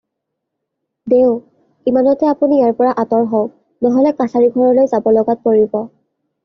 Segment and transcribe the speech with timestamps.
[1.13, 1.35] দেউ!
[1.91, 3.55] ইমানতে আপুনি ইয়াৰ পৰা আঁতৰ হওক,
[3.89, 5.81] নহ'লে কাছাৰী ঘৰলৈ যাব লগাত পৰিব।